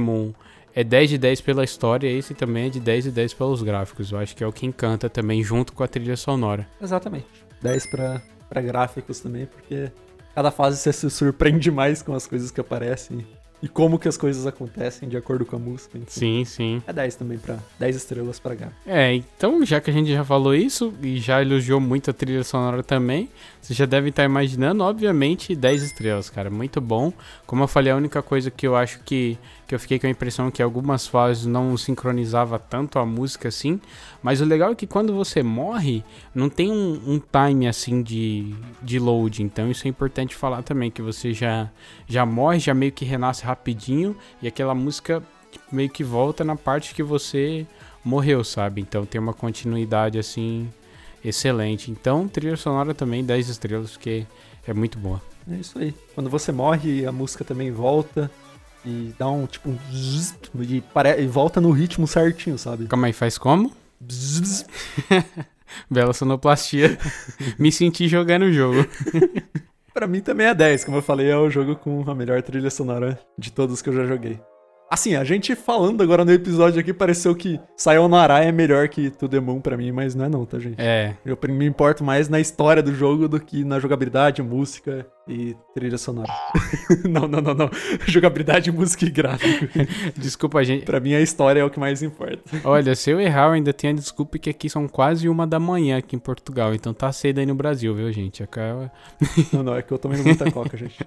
[0.74, 4.10] é 10 de 10 pela história, esse também é de 10 de 10 pelos gráficos.
[4.10, 6.66] Eu acho que é o que encanta também, junto com a trilha sonora.
[6.80, 7.26] Exatamente.
[7.62, 9.90] 10 pra, pra gráficos também, porque
[10.34, 13.24] cada fase você se surpreende mais com as coisas que aparecem
[13.64, 15.98] e como que as coisas acontecem de acordo com a música.
[16.06, 16.82] Sim, sim.
[16.86, 18.68] É 10 também pra 10 estrelas pra H.
[18.86, 22.44] É, então, já que a gente já falou isso e já elogiou muito a trilha
[22.44, 23.30] sonora também,
[23.62, 26.50] você já deve estar imaginando, obviamente, 10 estrelas, cara.
[26.50, 27.10] Muito bom.
[27.46, 30.10] Como eu falei, a única coisa que eu acho que, que eu fiquei com a
[30.10, 33.80] impressão que algumas fases não sincronizava tanto a música assim.
[34.22, 38.54] Mas o legal é que quando você morre, não tem um, um time assim de,
[38.82, 39.42] de load.
[39.42, 41.70] Então isso é importante falar também, que você já,
[42.06, 45.22] já morre, já meio que renasce rapidinho e aquela música
[45.70, 47.66] meio que volta na parte que você
[48.04, 48.80] morreu, sabe?
[48.80, 50.68] Então tem uma continuidade assim
[51.24, 51.90] excelente.
[51.90, 54.26] Então, trilha sonora também 10 estrelas, porque
[54.66, 55.22] é muito boa.
[55.50, 55.94] É isso aí.
[56.14, 58.30] Quando você morre, a música também volta
[58.84, 61.20] e dá um tipo um zzz, e, pare...
[61.22, 62.86] e volta no ritmo certinho, sabe?
[62.86, 63.72] Calma aí, faz como?
[65.90, 66.98] Bela sonoplastia.
[67.58, 68.86] Me senti jogando o jogo.
[69.94, 72.68] Pra mim também é 10, como eu falei, é o jogo com a melhor trilha
[72.68, 74.40] sonora de todos que eu já joguei.
[74.90, 79.28] Assim, a gente falando agora no episódio aqui, pareceu que Sayonara é melhor que To
[79.28, 80.76] The Moon pra mim, mas não é não, tá, gente?
[80.78, 81.16] É.
[81.24, 85.96] Eu me importo mais na história do jogo do que na jogabilidade, música e trilha
[85.96, 86.30] sonora.
[87.08, 87.70] não, não, não, não.
[88.06, 89.66] Jogabilidade, música e gráfico.
[90.16, 90.84] Desculpa, gente.
[90.84, 92.42] Pra mim a história é o que mais importa.
[92.62, 95.58] Olha, se eu errar, eu ainda tenho a desculpa que aqui são quase uma da
[95.58, 98.42] manhã aqui em Portugal, então tá cedo aí no Brasil, viu, gente?
[98.42, 98.92] Acaba...
[99.52, 100.98] não, não, é que eu tomei muita coca, gente.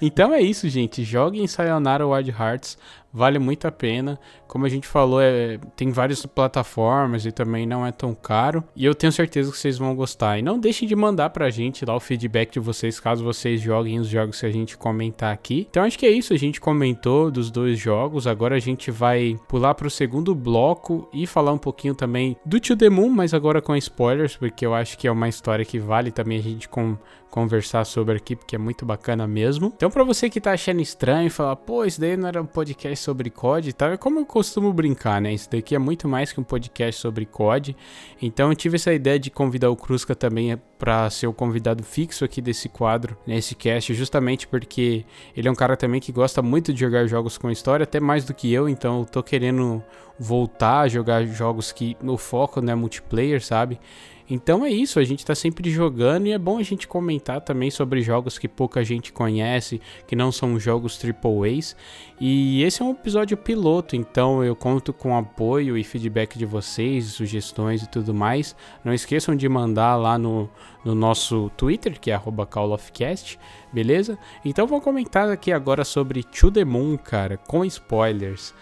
[0.00, 1.04] Então é isso, gente.
[1.04, 2.78] Joguem Sayonara Wild Hearts.
[3.18, 4.16] Vale muito a pena.
[4.46, 8.62] Como a gente falou, é, tem várias plataformas e também não é tão caro.
[8.76, 10.38] E eu tenho certeza que vocês vão gostar.
[10.38, 13.98] E não deixem de mandar pra gente lá o feedback de vocês, caso vocês joguem
[13.98, 15.66] os jogos que a gente comentar aqui.
[15.68, 16.32] Então acho que é isso.
[16.32, 18.28] A gente comentou dos dois jogos.
[18.28, 22.76] Agora a gente vai pular pro segundo bloco e falar um pouquinho também do To
[22.76, 26.12] The Moon, mas agora com spoilers, porque eu acho que é uma história que vale
[26.12, 26.96] também a gente com,
[27.30, 29.72] conversar sobre aqui, porque é muito bacana mesmo.
[29.76, 33.04] Então, pra você que tá achando estranho falar, pô, isso daí não era um podcast
[33.08, 35.32] sobre COD e tal, é como eu costumo brincar, né?
[35.32, 37.74] Isso daqui é muito mais que um podcast sobre COD.
[38.20, 42.22] Então eu tive essa ideia de convidar o Crusca também para ser o convidado fixo
[42.22, 46.72] aqui desse quadro, nesse cast, justamente porque ele é um cara também que gosta muito
[46.72, 49.82] de jogar jogos com história, até mais do que eu, então eu tô querendo
[50.18, 53.80] voltar a jogar jogos que no foco não é multiplayer, sabe?
[54.30, 57.70] Então é isso, a gente tá sempre jogando e é bom a gente comentar também
[57.70, 61.74] sobre jogos que pouca gente conhece, que não são jogos AAAs.
[62.20, 67.06] E esse é um episódio piloto, então eu conto com apoio e feedback de vocês,
[67.06, 68.54] sugestões e tudo mais.
[68.84, 70.50] Não esqueçam de mandar lá no,
[70.84, 73.38] no nosso Twitter, que é callofcast,
[73.72, 74.18] beleza?
[74.44, 78.52] Então vou comentar aqui agora sobre To The Moon, cara, com spoilers.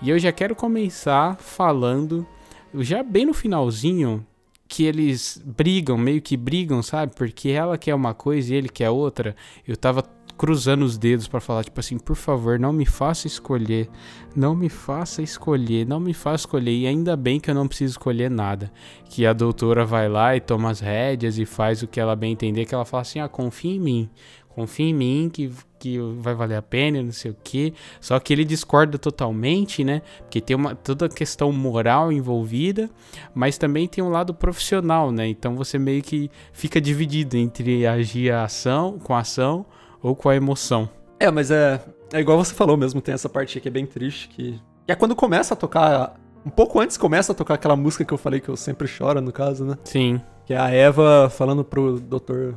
[0.00, 2.26] E eu já quero começar falando,
[2.74, 4.26] já bem no finalzinho,
[4.70, 7.12] que eles brigam, meio que brigam, sabe?
[7.16, 9.34] Porque ela quer uma coisa e ele quer outra.
[9.66, 10.04] Eu tava
[10.38, 13.90] cruzando os dedos para falar, tipo assim, por favor, não me faça escolher.
[14.34, 16.70] Não me faça escolher, não me faça escolher.
[16.70, 18.72] E ainda bem que eu não preciso escolher nada.
[19.06, 22.32] Que a doutora vai lá e toma as rédeas e faz o que ela bem
[22.32, 24.08] entender, que ela fala assim: ah, confia em mim
[24.50, 25.50] confia em mim que,
[25.80, 27.72] que vai valer a pena, não sei o que.
[28.00, 30.02] Só que ele discorda totalmente, né?
[30.18, 32.90] Porque tem uma, toda a questão moral envolvida,
[33.34, 35.26] mas também tem um lado profissional, né?
[35.26, 39.64] Então você meio que fica dividido entre agir a ação, com a ação
[40.02, 40.88] ou com a emoção.
[41.18, 44.28] É, mas é, é igual você falou mesmo, tem essa parte que é bem triste,
[44.28, 46.14] que, que é quando começa a tocar.
[46.44, 49.20] Um pouco antes começa a tocar aquela música que eu falei que eu sempre choro,
[49.20, 49.78] no caso, né?
[49.84, 50.20] Sim.
[50.46, 52.54] Que é a Eva falando pro Dr.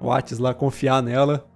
[0.00, 1.46] Watts lá confiar nela,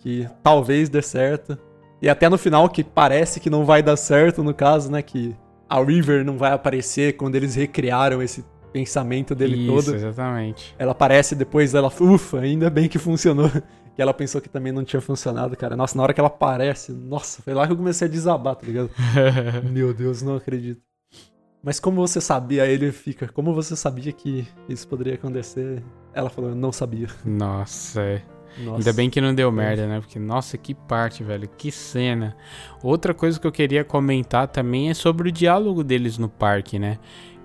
[0.00, 1.56] que talvez dê certo.
[2.02, 5.36] E até no final que parece que não vai dar certo, no caso, né, que
[5.68, 9.94] a River não vai aparecer quando eles recriaram esse pensamento dele Isso, todo.
[9.94, 10.74] exatamente.
[10.78, 13.50] Ela aparece depois, ela, ufa, ainda bem que funcionou.
[13.94, 15.76] que ela pensou que também não tinha funcionado, cara.
[15.76, 18.66] Nossa, na hora que ela aparece, nossa, foi lá que eu comecei a desabar, tá
[18.66, 18.90] ligado?
[19.70, 20.80] Meu Deus, não acredito.
[21.62, 25.82] Mas como você sabia, ele fica, como você sabia que isso poderia acontecer?
[26.14, 27.08] Ela falou, não sabia.
[27.24, 28.22] Nossa, é.
[28.58, 28.78] Nossa.
[28.78, 30.00] Ainda bem que não deu merda, né?
[30.00, 31.48] Porque, nossa, que parte, velho.
[31.56, 32.36] Que cena.
[32.82, 36.98] Outra coisa que eu queria comentar também é sobre o diálogo deles no parque, né?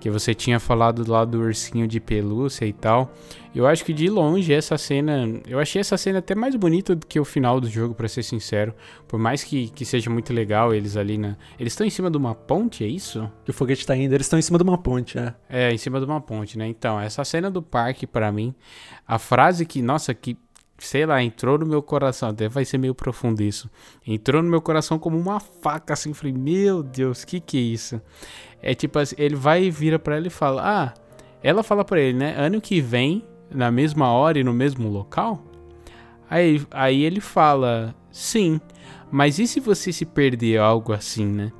[0.06, 3.12] que você tinha falado lá do ursinho de pelúcia e tal.
[3.54, 7.06] Eu acho que de longe essa cena, eu achei essa cena até mais bonita do
[7.06, 8.74] que o final do jogo, para ser sincero.
[9.08, 12.16] Por mais que, que seja muito legal eles ali na, eles estão em cima de
[12.16, 13.30] uma ponte, é isso?
[13.44, 15.34] Que o foguete tá indo, eles estão em cima de uma ponte, é.
[15.48, 16.68] É, em cima de uma ponte, né?
[16.68, 18.54] Então, essa cena do parque para mim,
[19.08, 20.36] a frase que, nossa, que
[20.78, 23.70] sei lá, entrou no meu coração, até vai ser meio profundo isso.
[24.06, 28.00] Entrou no meu coração como uma faca, assim, falei, meu Deus, que que é isso?
[28.60, 30.94] É tipo assim, ele vai e vira pra ela e fala: Ah,
[31.42, 32.34] ela fala pra ele, né?
[32.36, 35.42] Ano que vem, na mesma hora e no mesmo local?
[36.28, 38.60] Aí, aí ele fala: Sim,
[39.10, 41.52] mas e se você se perder algo assim, né?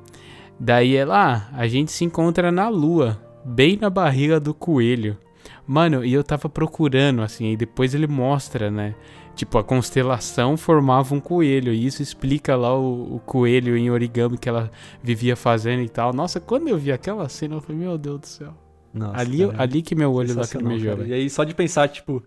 [0.59, 5.17] Daí ela: Ah, a gente se encontra na lua, bem na barriga do coelho.
[5.67, 8.95] Mano, e eu tava procurando, assim, e depois ele mostra, né?
[9.35, 11.73] Tipo, a constelação formava um coelho.
[11.73, 14.71] E isso explica lá o, o, coelho em origami que ela
[15.03, 16.13] vivia fazendo e tal.
[16.13, 18.53] Nossa, quando eu vi aquela cena, eu falei, meu Deus do céu.
[18.93, 21.05] Nossa, ali, cara, ali que meu olho lacrimejou.
[21.05, 22.23] E aí, só de pensar, tipo,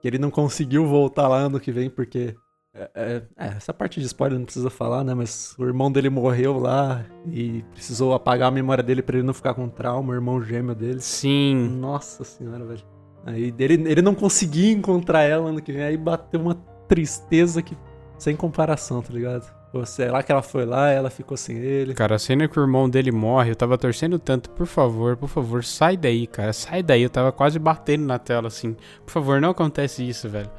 [0.00, 2.36] que ele não conseguiu voltar lá ano que vem, porque.
[2.74, 5.12] É, é, é, essa parte de spoiler não precisa falar, né?
[5.14, 9.34] Mas o irmão dele morreu lá e precisou apagar a memória dele para ele não
[9.34, 11.00] ficar com trauma, o irmão gêmeo dele.
[11.00, 11.68] Sim.
[11.78, 12.82] Nossa senhora, velho.
[13.26, 16.54] Aí ele, ele não conseguia encontrar ela ano que vem, aí bateu uma
[16.88, 17.76] tristeza que
[18.18, 19.52] sem comparação, tá ligado?
[19.72, 21.94] Ou será que ela foi lá ela ficou sem ele?
[21.94, 25.28] Cara, a cena que o irmão dele morre, eu tava torcendo tanto, por favor, por
[25.28, 27.02] favor, sai daí, cara, sai daí.
[27.02, 30.50] Eu tava quase batendo na tela assim, por favor, não acontece isso, velho.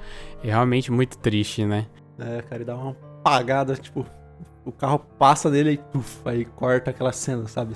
[0.44, 1.86] É realmente muito triste, né?
[2.20, 4.06] É, cara, e dá uma apagada, tipo,
[4.66, 7.76] o carro passa nele e puf, aí corta aquela cena, sabe?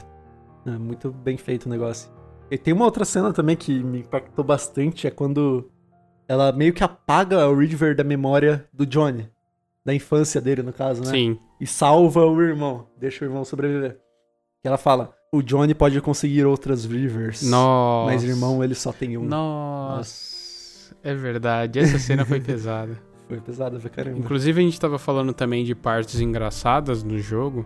[0.65, 2.09] É muito bem feito o negócio.
[2.49, 5.69] E tem uma outra cena também que me impactou bastante, é quando
[6.27, 9.29] ela meio que apaga o River da memória do Johnny.
[9.85, 11.11] Da infância dele, no caso, né?
[11.11, 11.39] Sim.
[11.61, 13.97] E salva o irmão, deixa o irmão sobreviver.
[14.63, 17.41] E ela fala, o Johnny pode conseguir outras Rivers.
[17.43, 18.11] Nossa.
[18.11, 19.23] Mas irmão, ele só tem um.
[19.23, 20.93] Nossa.
[21.03, 22.97] É verdade, essa cena foi pesada.
[23.27, 24.19] Foi pesada pra caramba.
[24.19, 27.65] Inclusive, a gente tava falando também de partes engraçadas no jogo.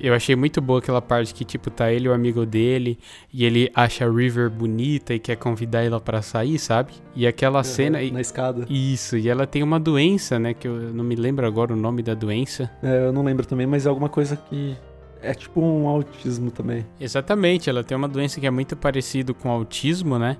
[0.00, 2.98] Eu achei muito boa aquela parte que, tipo, tá ele e o amigo dele,
[3.32, 6.92] e ele acha a River bonita e quer convidar ela para sair, sabe?
[7.16, 7.98] E aquela Uhum, cena.
[8.12, 8.64] Na escada.
[8.70, 10.54] Isso, e ela tem uma doença, né?
[10.54, 12.70] Que eu não me lembro agora o nome da doença.
[12.80, 14.76] É, eu não lembro também, mas é alguma coisa que.
[15.20, 16.86] É tipo um autismo também.
[17.00, 20.36] Exatamente, ela tem uma doença que é muito parecido com autismo, né?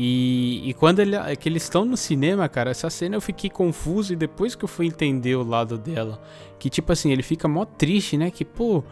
[0.00, 3.50] E, e quando ele, é que eles estão no cinema, cara, essa cena eu fiquei
[3.50, 6.22] confuso e depois que eu fui entender o lado dela,
[6.56, 8.30] que tipo assim, ele fica mó triste, né?
[8.30, 8.84] Que pô,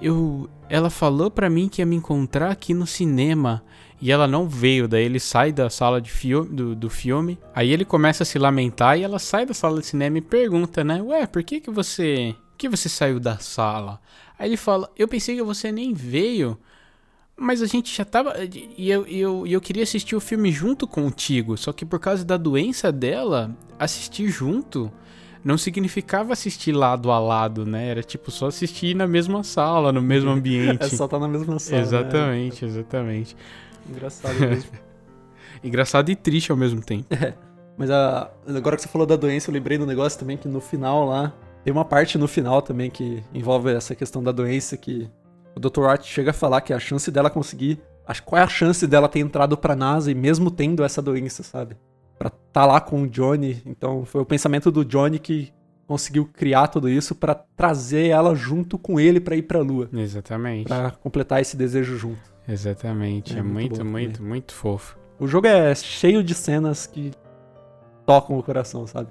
[0.00, 3.64] eu ela falou pra mim que ia me encontrar aqui no cinema
[4.00, 7.72] e ela não veio, daí ele sai da sala de filme, do, do filme, aí
[7.72, 11.02] ele começa a se lamentar e ela sai da sala de cinema e pergunta, né?
[11.02, 14.00] Ué, por que que você, que você saiu da sala?
[14.38, 16.56] Aí ele fala, eu pensei que você nem veio.
[17.36, 18.34] Mas a gente já tava.
[18.76, 21.56] E eu, eu, eu queria assistir o filme junto contigo.
[21.56, 24.92] Só que por causa da doença dela, assistir junto
[25.44, 27.88] não significava assistir lado a lado, né?
[27.88, 30.84] Era tipo só assistir na mesma sala, no mesmo ambiente.
[30.84, 31.78] É só tá na mesma sala.
[31.78, 31.86] né?
[31.86, 33.36] exatamente, exatamente.
[33.88, 34.70] Engraçado mesmo.
[35.64, 37.06] Engraçado e triste ao mesmo tempo.
[37.76, 40.60] Mas a, agora que você falou da doença, eu lembrei do negócio também que no
[40.60, 41.32] final lá.
[41.64, 45.08] Tem uma parte no final também que envolve essa questão da doença que
[45.56, 45.80] o Dr.
[45.80, 47.80] Wright chega a falar que a chance dela conseguir.
[48.24, 51.76] Qual é a chance dela ter entrado pra NASA e mesmo tendo essa doença, sabe?
[52.18, 53.62] Pra tá lá com o Johnny.
[53.64, 55.52] Então foi o pensamento do Johnny que
[55.86, 59.88] conseguiu criar tudo isso pra trazer ela junto com ele pra ir pra Lua.
[59.92, 60.66] Exatamente.
[60.68, 62.20] Pra completar esse desejo junto.
[62.48, 63.34] Exatamente.
[63.34, 64.28] É É, muito muito, muito, também.
[64.28, 64.98] muito, fofo.
[65.18, 67.12] O jogo é cheio de cenas que
[68.04, 69.08] tocam o coração, sabe?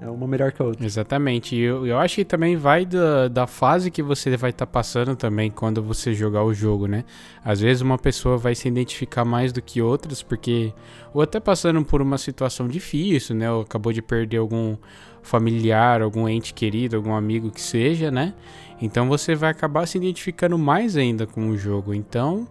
[0.00, 0.84] É uma melhor que a outra.
[0.84, 1.56] Exatamente.
[1.56, 5.16] E eu, eu acho que também vai da, da fase que você vai estar passando
[5.16, 7.04] também quando você jogar o jogo, né?
[7.42, 10.72] Às vezes uma pessoa vai se identificar mais do que outras, porque.
[11.14, 13.50] Ou até passando por uma situação difícil, né?
[13.50, 14.76] Ou acabou de perder algum
[15.22, 18.34] familiar, algum ente querido, algum amigo que seja, né?
[18.80, 21.94] Então você vai acabar se identificando mais ainda com o jogo.
[21.94, 22.46] Então.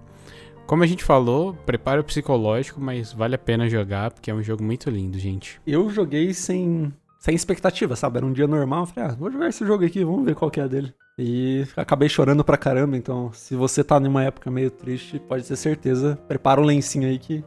[0.66, 4.42] Como a gente falou, prepara o psicológico, mas vale a pena jogar, porque é um
[4.42, 5.62] jogo muito lindo, gente.
[5.64, 6.92] Eu joguei sem,
[7.26, 8.18] sem expectativa, sabe?
[8.18, 8.82] Era um dia normal.
[8.82, 10.94] Eu falei, ah, vou jogar esse jogo aqui, vamos ver qual que é dele.
[11.18, 12.96] E acabei chorando pra caramba.
[12.96, 17.18] Então, se você tá numa época meio triste, pode ter certeza, prepara um lencinho aí
[17.18, 17.44] que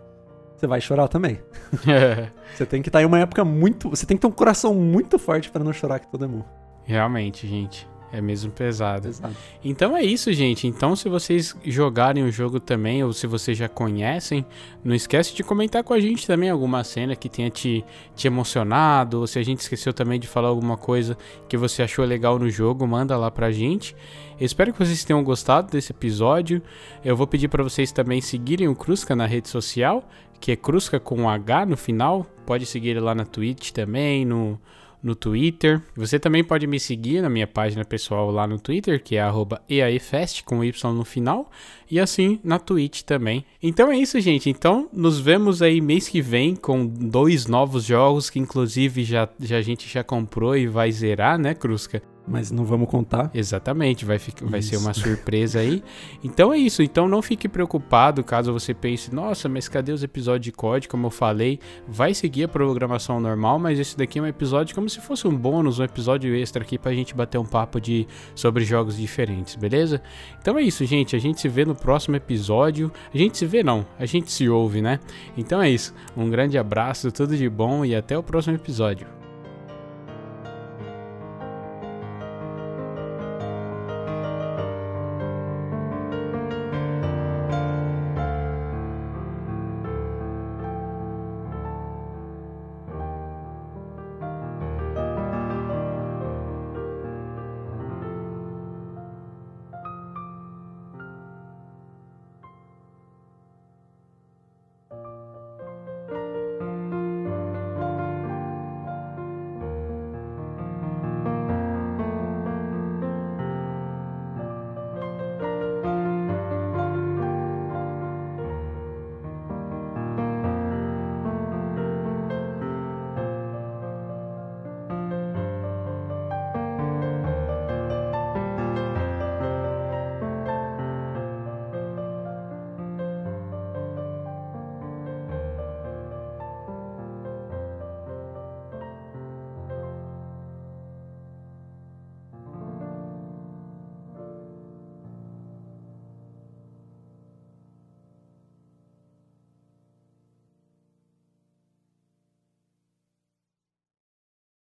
[0.56, 1.40] você vai chorar também.
[2.52, 3.90] Você tem que estar em uma época muito.
[3.90, 6.44] Você tem que ter um coração muito forte pra não chorar que todo é mundo.
[6.82, 7.88] Realmente, gente.
[8.10, 9.08] É mesmo pesado.
[9.08, 9.34] Exato.
[9.62, 10.66] Então é isso, gente.
[10.66, 14.46] Então, se vocês jogarem o jogo também, ou se vocês já conhecem,
[14.82, 17.84] não esquece de comentar com a gente também alguma cena que tenha te,
[18.16, 22.04] te emocionado, ou se a gente esqueceu também de falar alguma coisa que você achou
[22.04, 23.94] legal no jogo, manda lá pra gente.
[24.40, 26.62] Eu espero que vocês tenham gostado desse episódio.
[27.04, 30.08] Eu vou pedir para vocês também seguirem o Crusca na rede social,
[30.40, 32.24] que é Crusca com um H no final.
[32.46, 34.58] Pode seguir ele lá na Twitch também, no
[35.02, 35.80] no Twitter.
[35.96, 39.22] Você também pode me seguir na minha página pessoal lá no Twitter, que é
[39.68, 41.50] @eaefest com Y no final,
[41.90, 43.44] e assim na Twitch também.
[43.62, 44.50] Então é isso, gente.
[44.50, 49.56] Então nos vemos aí mês que vem com dois novos jogos que inclusive já, já
[49.56, 52.02] a gente já comprou e vai zerar, né, Crusca?
[52.30, 53.30] Mas não vamos contar.
[53.32, 55.82] Exatamente, vai, fi- vai ser uma surpresa aí.
[56.22, 60.44] Então é isso, então não fique preocupado caso você pense, nossa, mas cadê os episódios
[60.44, 60.88] de COD?
[60.88, 64.88] Como eu falei, vai seguir a programação normal, mas esse daqui é um episódio como
[64.88, 68.64] se fosse um bônus, um episódio extra aqui pra gente bater um papo de, sobre
[68.64, 70.02] jogos diferentes, beleza?
[70.40, 72.92] Então é isso, gente, a gente se vê no próximo episódio.
[73.12, 75.00] A gente se vê não, a gente se ouve, né?
[75.36, 79.17] Então é isso, um grande abraço, tudo de bom e até o próximo episódio.